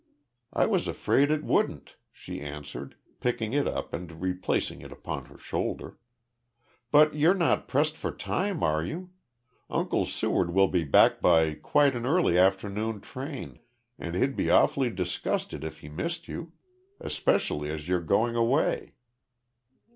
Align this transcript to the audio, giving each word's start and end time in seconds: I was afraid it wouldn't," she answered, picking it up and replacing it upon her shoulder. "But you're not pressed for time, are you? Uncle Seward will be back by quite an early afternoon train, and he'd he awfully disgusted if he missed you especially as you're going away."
I 0.51 0.65
was 0.65 0.87
afraid 0.87 1.29
it 1.29 1.43
wouldn't," 1.43 1.95
she 2.11 2.41
answered, 2.41 2.95
picking 3.19 3.53
it 3.53 3.67
up 3.67 3.93
and 3.93 4.19
replacing 4.19 4.81
it 4.81 4.91
upon 4.91 5.25
her 5.25 5.37
shoulder. 5.37 5.99
"But 6.89 7.13
you're 7.13 7.35
not 7.35 7.67
pressed 7.67 7.95
for 7.95 8.09
time, 8.11 8.63
are 8.63 8.83
you? 8.83 9.11
Uncle 9.69 10.07
Seward 10.07 10.55
will 10.55 10.69
be 10.69 10.83
back 10.85 11.21
by 11.21 11.53
quite 11.53 11.93
an 11.95 12.07
early 12.07 12.35
afternoon 12.35 12.99
train, 12.99 13.59
and 13.99 14.15
he'd 14.15 14.39
he 14.39 14.49
awfully 14.49 14.89
disgusted 14.89 15.63
if 15.63 15.81
he 15.81 15.87
missed 15.87 16.27
you 16.27 16.51
especially 16.99 17.69
as 17.69 17.87
you're 17.87 18.01
going 18.01 18.35
away." 18.35 18.95